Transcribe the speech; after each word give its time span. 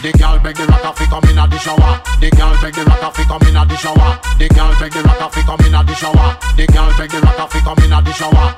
The 0.00 0.12
girl 0.12 0.38
beg 0.38 0.54
the 0.54 0.64
rocker 0.66 0.92
fi 0.94 1.06
come 1.10 1.24
inna 1.28 1.48
the 1.48 1.58
shower. 1.58 2.00
The 2.20 2.30
girl 2.30 2.54
beg 2.62 2.72
the 2.72 2.84
rocker 2.84 3.10
fi 3.18 3.24
come 3.24 3.42
inna 3.48 3.66
the 3.66 3.76
shower. 3.76 4.20
The 4.38 4.48
girl 4.54 4.70
beg 4.78 4.92
the 4.92 5.02
rocker 5.02 5.28
fi 5.34 5.42
come 5.42 5.66
inna 5.66 5.82
the 5.82 5.94
shower. 5.94 6.38
The 6.54 6.66
girl 6.70 6.92
beg 6.96 7.10
the 7.10 7.20
rocker 7.20 7.48
fi 7.50 7.58
come 7.66 7.82
inna 7.82 7.98
the 8.02 8.12
shower. 8.12 8.54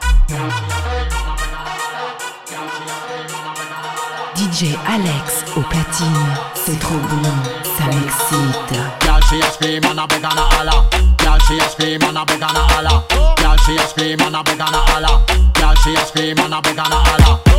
DJ 4.37 4.77
Alex 4.87 5.45
au 5.57 5.63
platine, 5.63 6.29
c'est 6.55 6.79
trop 6.79 7.01
bon, 7.09 7.23
ça 7.65 7.87
m'excite. 7.87 8.77
Girl 9.01 9.21
she 9.31 9.41
a 9.41 9.51
scream 9.51 9.85
and 9.85 9.99
a 9.99 10.07
beg 10.07 10.23
and 10.23 10.37
a 10.37 10.45
holler. 10.45 10.85
Girl 11.17 11.39
she 11.49 11.57
a 11.57 11.69
scream 11.71 12.03
and 12.03 12.19
a 12.19 12.25
beg 12.27 12.43
and 12.43 12.53
a 12.53 12.61
holler. 12.69 13.03
Girl 13.37 13.57
she 13.65 13.77
a 13.77 13.87
scream 13.89 14.21
and 14.21 14.37
a 14.37 14.43
beg 14.43 14.61
and 14.61 14.75
a 14.75 14.81
holler. 14.93 15.25
Girl 15.55 15.75
she 15.83 15.95
a 15.95 16.05
scream 16.05 16.39
and 16.39 16.53
a 16.53 16.61
beg 16.61 16.77
and 16.77 16.93
a 16.93 16.97
holler. 16.97 17.50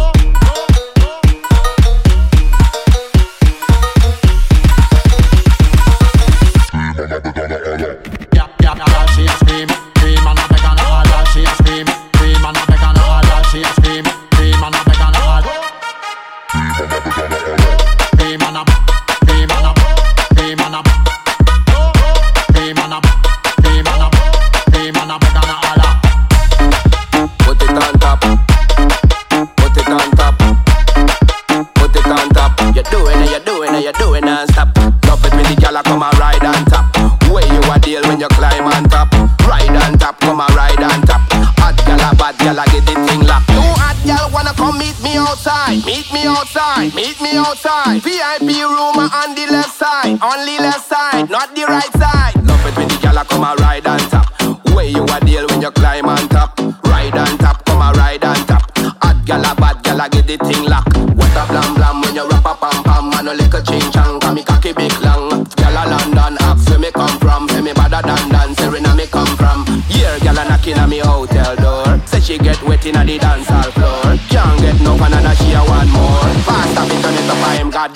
Love 35.72 35.88
it 35.88 35.96
when 35.96 36.04
the 36.04 36.04
gyal 36.04 36.04
a 36.04 36.04
come 36.04 36.04
and 36.04 36.20
ride 36.20 36.44
on 36.44 36.66
top. 36.66 36.86
Where 37.32 37.48
you 37.48 37.62
a 37.72 37.80
deal 37.80 38.02
when 38.04 38.20
you 38.20 38.28
climb 38.30 38.68
on 38.68 38.84
top? 38.90 39.08
Ride 39.48 39.72
on 39.72 39.98
top, 39.98 40.20
come 40.20 40.42
and 40.42 40.56
ride 40.56 40.84
on 40.84 41.02
top. 41.08 41.22
Hot 41.64 41.76
gyal 41.88 42.12
a 42.12 42.16
bad 42.16 42.36
gyal 42.36 42.60
a 42.60 42.66
get 42.72 42.84
the 42.84 42.96
thing 43.08 43.24
locked. 43.24 43.50
You 43.50 43.64
hot 43.80 43.96
gyal 44.04 44.34
wanna 44.34 44.54
come 44.54 44.78
meet 44.78 45.00
me 45.02 45.16
outside? 45.16 45.80
Meet 45.86 46.12
me 46.12 46.26
outside, 46.28 46.94
meet 46.94 47.22
me 47.22 47.38
outside. 47.38 48.02
VIP 48.04 48.60
room 48.68 49.00
on 49.00 49.36
the 49.36 49.48
left 49.50 49.72
side, 49.72 50.20
only 50.22 50.58
left 50.60 50.88
side, 50.88 51.30
not 51.30 51.56
the 51.56 51.64
right 51.64 51.94
side. 51.96 52.36
Love 52.44 52.66
it 52.68 52.76
when 52.76 52.88
the 52.88 52.96
gyal 52.96 53.22
a 53.22 53.24
come 53.24 53.46
and 53.46 53.60
ride 53.62 53.88
on 53.88 54.00
top. 54.12 54.28
Where 54.76 54.86
you 54.86 55.06
a 55.06 55.20
deal 55.24 55.48
when 55.48 55.62
you 55.62 55.72
climb 55.72 56.10
on 56.10 56.28
top? 56.28 56.60
Ride 56.84 57.16
on 57.16 57.38
top, 57.38 57.64
come 57.66 57.82
and 57.82 57.96
ride 57.96 58.26
on 58.26 58.36
top. 58.46 58.64
Hot 59.00 59.18
gyal 59.24 59.48
a 59.48 59.56
bad 59.56 59.78
gyal 59.84 60.04
a 60.04 60.10
get 60.10 60.28
the 60.28 60.38
thing 60.46 60.64
locked. 60.66 60.71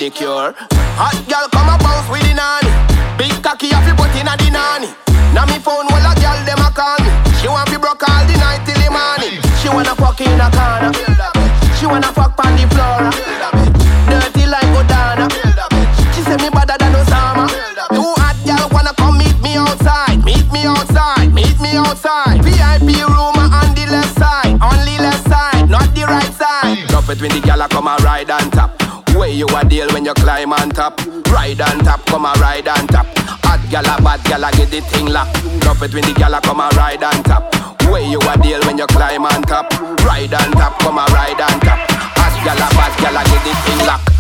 The. 0.10 0.54
Hot 1.02 1.18
gyal 1.26 1.50
come 1.50 1.70
a 1.70 1.78
bounce 1.82 2.06
with 2.14 2.22
the 2.22 2.34
nanny. 2.38 2.70
Big 3.18 3.34
cocky 3.42 3.74
have 3.74 3.88
you 3.88 3.96
put 3.98 4.14
inna 4.14 4.38
the 4.38 4.54
nanny. 4.54 4.94
Now 5.34 5.46
me 5.50 5.58
phone 5.58 5.90
while 5.90 6.06
a 6.06 6.14
gyal 6.22 6.38
dem 6.46 6.62
a 6.62 6.70
call 6.70 7.00
me. 7.02 7.10
She 7.42 7.48
want 7.48 7.70
fi 7.70 7.78
broke 7.78 8.06
all 8.06 8.22
the 8.30 8.38
night 8.38 8.62
till 8.70 8.78
the 8.78 8.90
morning. 8.94 9.42
She 9.62 9.70
wanna 9.70 9.96
fuck 9.98 10.22
in 10.22 10.38
a 10.38 10.48
corner. 10.54 10.94
She 11.78 11.86
wanna 11.90 12.12
fuck 12.14 12.38
on 12.38 12.54
the 12.54 12.66
floor. 12.70 13.10
Dirty 14.06 14.46
like 14.46 14.70
Godana. 14.78 15.26
She 16.14 16.22
say 16.22 16.38
me 16.38 16.50
better 16.54 16.78
than 16.78 16.94
Osama. 16.94 17.50
Two 17.90 18.14
hot 18.22 18.38
gyal 18.46 18.70
wanna 18.70 18.94
come 18.94 19.18
meet 19.18 19.38
me 19.42 19.58
outside. 19.58 20.22
Meet 20.24 20.52
me 20.54 20.70
outside. 20.70 21.34
Meet 21.34 21.58
me 21.60 21.82
outside. 21.82 22.46
VIP 22.46 23.02
room 23.10 23.38
on 23.42 23.74
the 23.74 23.86
left 23.90 24.14
side. 24.22 24.54
Only 24.62 25.02
left 25.02 25.26
side, 25.26 25.66
not 25.70 25.90
the 25.98 26.06
right 26.06 26.34
side. 26.38 26.78
Love 26.94 27.10
it 27.10 27.18
when 27.22 27.32
the 27.34 27.42
gyal 27.42 27.66
a 27.66 27.68
come 27.68 27.88
and 27.88 28.02
ride 28.04 28.30
on 28.30 28.52
top. 28.52 28.85
Where 29.16 29.30
you 29.30 29.48
a 29.48 29.64
deal 29.64 29.88
when 29.94 30.04
you 30.04 30.14
climb 30.14 30.52
on 30.52 30.70
top? 30.70 31.00
Ride 31.32 31.62
on 31.62 31.80
top, 31.80 32.06
come 32.06 32.26
and 32.26 32.38
ride 32.40 32.68
on 32.68 32.86
top. 32.88 33.08
Hot 33.48 33.60
gyal 33.72 33.88
a 33.88 34.02
bad 34.04 34.20
gyal 34.28 34.48
a 34.48 34.52
get 34.58 34.70
the 34.70 34.82
thing 34.82 35.08
locked. 35.08 35.42
Love 35.66 35.82
it 35.84 35.94
when 35.94 36.04
the 36.04 36.12
gyal 36.12 36.38
a 36.38 36.42
come 36.42 36.60
and 36.60 36.76
ride 36.76 37.02
on 37.02 37.24
top. 37.24 37.54
Way 37.90 38.10
you 38.10 38.20
a 38.20 38.38
deal 38.38 38.60
when 38.66 38.78
you 38.78 38.88
climb 38.88 39.26
on 39.26 39.42
top? 39.44 39.72
Ride 40.04 40.34
on 40.34 40.52
top, 40.52 40.80
come 40.80 40.98
and 40.98 41.12
ride 41.12 41.40
on 41.40 41.60
top. 41.62 41.80
Hot 41.90 42.36
gyal 42.44 42.60
a 42.60 42.68
bad 42.76 42.92
gyal 43.00 43.16
a 43.16 43.24
get 43.24 43.44
the 43.44 43.54
thing 43.64 43.88
locked. 43.88 44.15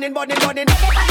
burning, 0.00 0.14
burning, 0.14 0.66
burning. 0.66 1.09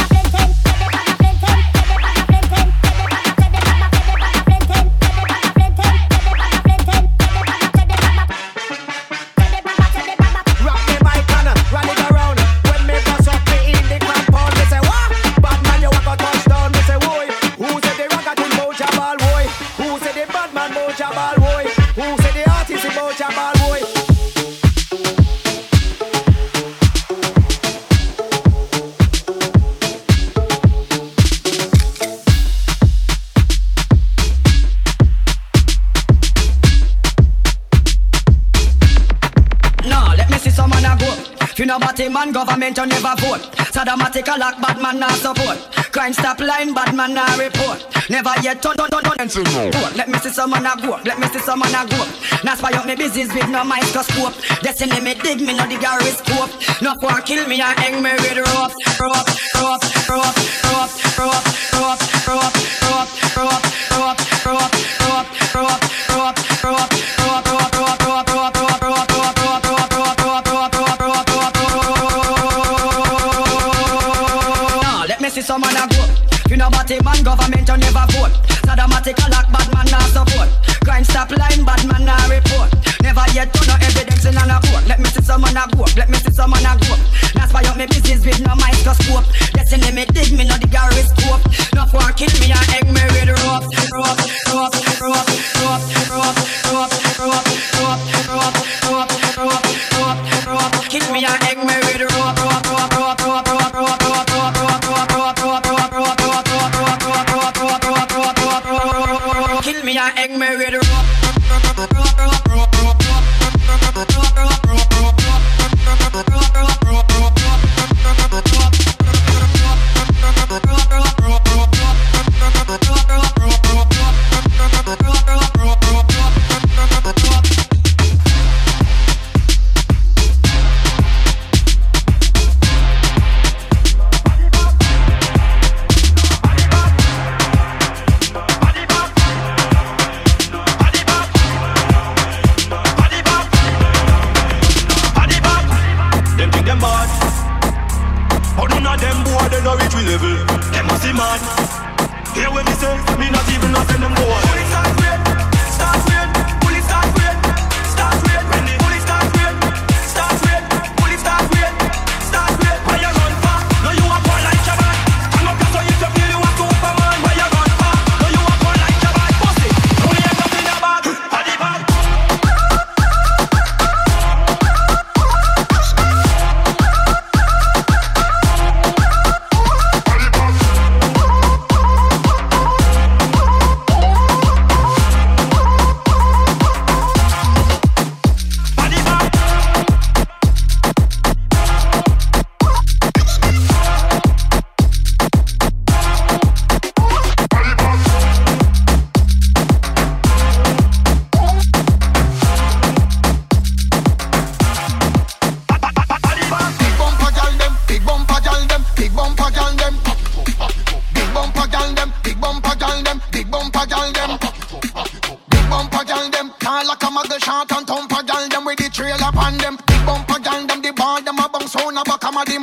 crime 42.12 42.32
government 42.32 42.78
you 42.78 42.86
never 42.86 43.14
vote. 43.22 43.44
Sadamatic 43.74 44.28
a 44.34 44.38
lock, 44.38 44.62
bad 44.62 44.82
man 44.82 45.00
not 45.00 45.12
support. 45.12 45.58
Crime 45.92 46.14
stop 46.14 46.40
line, 46.40 46.74
bad 46.74 46.96
man 46.96 47.14
not 47.14 47.38
report. 47.38 47.86
Never 48.10 48.34
yet 48.42 48.62
turn, 48.62 48.76
turn, 48.76 48.90
turn, 48.90 49.04
turn, 49.04 49.28
turn. 49.28 49.72
Let 49.96 50.10
me 50.10 50.18
see 50.20 50.30
someone 50.30 50.66
a 50.66 50.76
go, 50.82 51.00
let 51.06 51.20
me 51.20 51.28
see 51.28 51.40
someone 51.40 51.74
a 51.74 51.86
go. 51.88 52.06
Now 52.44 52.56
spy 52.56 52.72
up 52.74 52.86
me 52.86 52.96
business 52.96 53.34
with 53.34 53.50
no 53.50 53.64
microscope. 53.64 54.34
Destiny 54.62 55.00
me 55.02 55.14
dig 55.16 55.42
me, 55.42 55.54
no 55.54 55.66
the 55.68 55.78
gyroscope. 55.78 56.82
No 56.82 56.96
one 57.00 57.22
kill 57.24 57.48
me 57.48 57.62
and 57.62 57.80
hang 57.80 58.02
me 58.02 58.12
with 58.14 58.38
rope, 58.38 58.74
rope, 59.00 59.30
rope, 59.56 59.84
rope, 60.10 60.38
rope. 60.74 60.89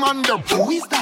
Under 0.07 0.37
Who 0.55 0.71
is 0.71 0.87
that? 0.87 0.96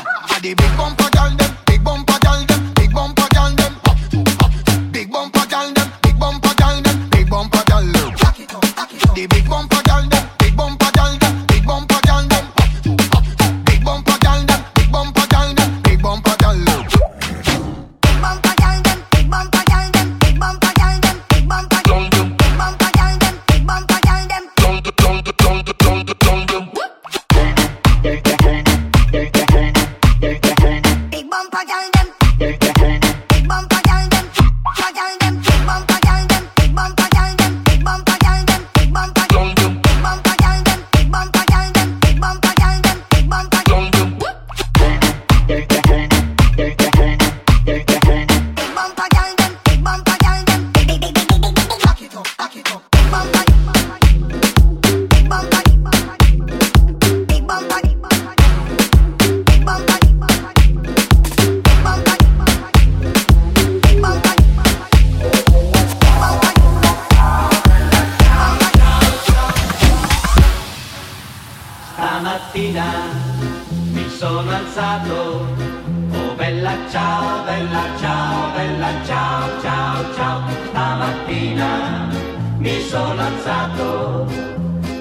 Mi 82.65 82.81
sono 82.81 83.21
alzato 83.21 84.27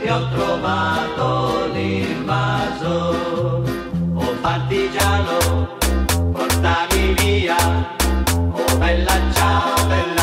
e 0.01 0.11
ho 0.11 0.27
trovato 0.31 1.69
l'invaso. 1.71 3.63
Oh 4.15 4.33
partigiano, 4.41 5.77
portami 6.33 7.13
via. 7.19 7.55
Oh 8.51 8.77
bella 8.77 9.17
ciao, 9.31 9.85
bella 9.87 10.22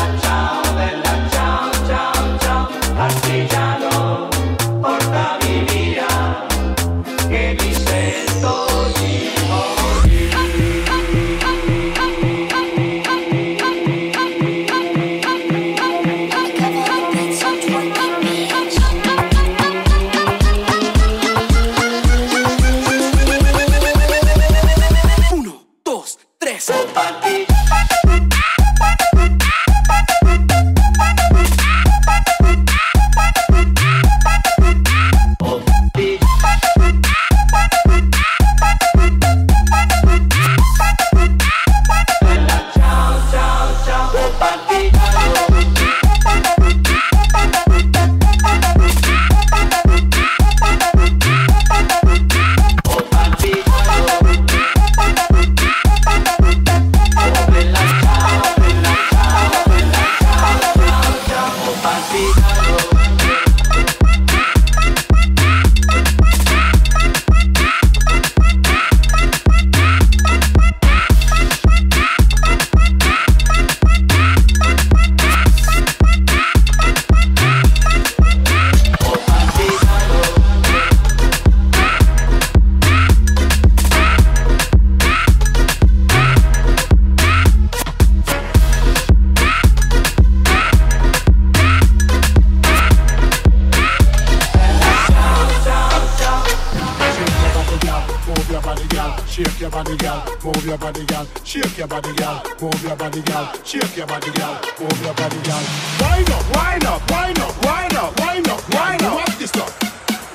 body, 99.91 99.97
girl. 99.97 100.37
Move 100.43 100.65
your 100.65 100.77
body, 100.77 101.05
girl. 101.05 101.27
Shake 101.43 101.77
your 101.77 101.87
body, 101.87 102.13
girl. 102.13 102.43
Move 102.61 102.83
your 102.83 102.95
body, 102.95 103.21
girl. 103.21 103.53
Shake 103.63 103.97
your 103.97 104.07
body, 104.07 104.31
girl. 104.31 104.59
Move 104.79 105.03
your 105.03 105.13
body, 105.13 105.41
girl. 105.41 105.63
Wind 105.99 106.29
up, 106.29 106.55
wind 106.55 106.85
up, 106.85 107.11
wind 107.11 107.39
up, 107.39 107.65
wind 107.65 107.95
up, 107.95 108.19
wind 108.19 108.49
up, 108.49 108.69
wind 108.73 109.03
up. 109.03 109.13
What's 109.15 109.35
this 109.37 109.49
stuff? 109.49 109.71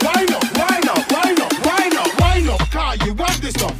Wind 0.02 0.32
up, 0.32 0.42
wind 0.56 0.88
up, 0.88 1.10
wind 1.10 1.40
up, 1.40 1.52
wind 1.64 1.96
up, 1.96 2.20
wind 2.20 2.48
up. 2.48 2.70
Car, 2.70 2.96
you 3.04 3.14
want 3.14 3.40
this 3.40 3.54
stuff? 3.54 3.74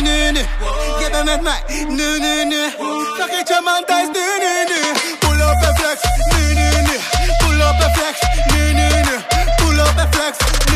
Nu, 0.00 0.02
nu, 0.02 0.30
nu. 0.30 0.40
Je 1.00 1.08
bent 1.10 1.24
met 1.24 1.42
mij, 1.42 1.62
nu, 1.88 2.18
nu, 2.18 2.44
nu. 2.44 2.60
Vergeet 3.16 3.48
je 3.48 3.60
man 3.64 3.82
thuis, 3.86 4.06
nu, 4.16 4.26
nu, 4.42 4.52
nu. 4.70 4.80
Pull 5.18 5.40
up 5.40 5.64
and 5.66 5.76
flex, 5.78 5.98
nu, 6.32 6.42
nu, 6.58 6.68
nu. 6.86 6.96
Pull 7.38 7.60
up 7.60 7.82
and 7.84 7.94
flex, 7.96 8.14
nu, 8.52 8.72
nu, 8.78 8.88
nu. 9.08 9.16
Pull 9.56 9.78
up 9.78 9.98
and 9.98 10.14
flex, 10.14 10.36
nu. 10.70 10.75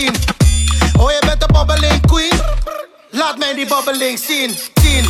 Zien. 0.00 0.14
Oh, 0.98 1.10
je 1.10 1.18
bent 1.26 1.42
een 1.42 1.52
bobbeling 1.52 2.06
queen. 2.06 2.40
Laat 3.10 3.38
mij 3.38 3.54
die 3.54 3.66
bobbeling 3.66 4.18
zien. 4.18 4.50
Zien, 4.82 5.04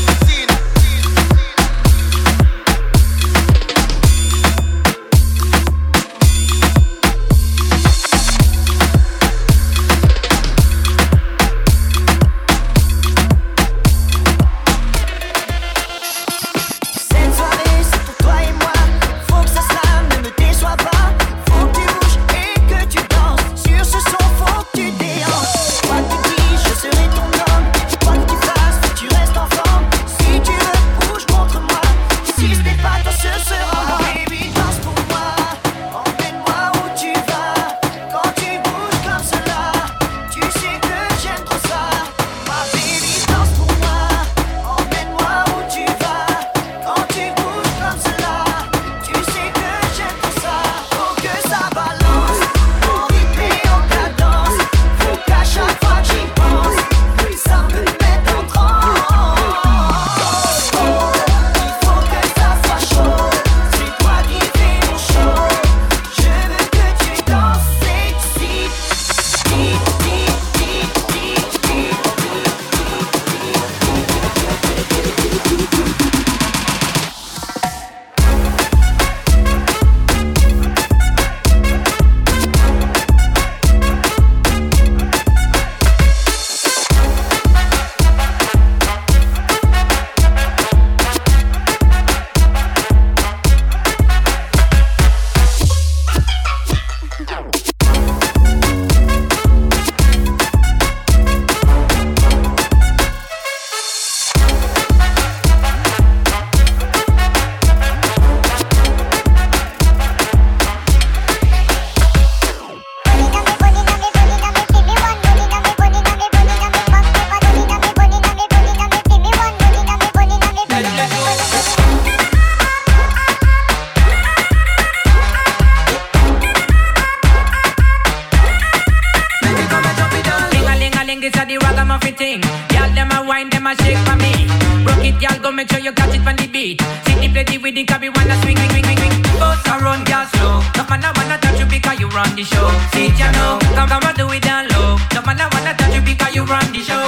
Make 135.52 135.69
sure 135.71 135.80
you 135.80 135.92
catch 135.92 136.14
it 136.14 136.26
on 136.26 136.37
the 136.37 136.47
beat. 136.47 136.80
City 137.04 137.28
play 137.28 137.59
with 137.59 137.75
the 137.75 137.85
cabby, 137.85 138.09
wanna 138.09 138.33
swing, 138.40 138.57
swing, 138.57 138.71
swing, 138.71 138.85
swing, 138.85 138.97
swing. 138.97 139.23
Boss 139.37 139.61
around, 139.69 140.07
girl, 140.07 140.25
slow. 140.33 140.62
No 140.78 140.88
man, 140.88 141.04
I 141.04 141.12
wanna 141.12 141.37
touch 141.37 141.59
you 141.61 141.66
because 141.66 142.00
you 142.00 142.09
run 142.09 142.33
the 142.35 142.45
show. 142.45 142.71
See, 142.95 143.12
ya 143.19 143.28
know, 143.37 143.59
come, 143.76 143.89
come 143.91 144.00
and 144.08 144.17
do 144.17 144.25
it 144.32 144.41
down 144.41 144.69
low. 144.73 144.97
No 145.13 145.21
man, 145.21 145.36
I 145.36 145.50
wanna 145.52 145.75
touch 145.76 145.93
you 145.93 146.00
because 146.00 146.32
you 146.32 146.45
run 146.49 146.65
the 146.73 146.80
show. 146.80 147.02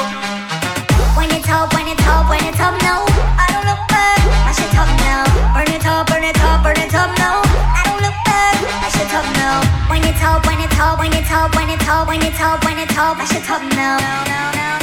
When 1.16 1.32
it's 1.32 1.48
up, 1.48 1.72
when 1.72 1.88
it's 1.88 2.04
up, 2.04 2.28
when 2.28 2.44
it's 2.44 2.60
up 2.60 2.76
now. 2.84 3.06
I 3.40 3.46
don't 3.48 3.64
look 3.64 3.80
back, 3.88 4.20
I 4.20 4.52
should 4.52 4.68
top 4.76 4.90
now. 5.00 5.24
Burn 5.56 5.72
it 5.72 5.86
up, 5.86 6.04
burn 6.10 6.24
it 6.26 6.36
up, 6.44 6.60
burn 6.60 6.76
it 6.76 6.92
up 6.92 7.08
now. 7.16 7.40
I 7.46 7.80
don't 7.88 8.02
look 8.04 8.18
back, 8.28 8.58
I 8.84 8.88
should 8.92 9.08
top 9.08 9.24
now. 9.38 9.64
When 9.88 10.04
it's 10.04 10.20
up, 10.20 10.44
when 10.44 10.60
it's 10.60 10.76
up, 10.76 10.98
when 10.98 11.12
it's 11.14 11.30
up, 11.30 11.54
when 11.56 11.70
it's 11.72 11.88
up, 11.88 12.04
when 12.04 12.20
it's 12.20 12.40
up, 12.42 12.58
when 12.66 12.76
it's 12.76 12.98
up, 12.98 13.16
I 13.16 13.24
should 13.24 13.44
top 13.48 13.62
now. 13.72 13.96
now, 13.96 14.24
now, 14.28 14.50
now, 14.52 14.81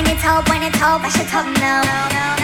when 0.00 0.16
it's 0.16 0.24
up, 0.24 0.48
when 0.48 0.62
it's 0.62 0.80
up, 0.80 1.02
I 1.02 1.08
should 1.10 1.26
now. 1.60 1.82
now, 1.82 2.08
now, 2.08 2.39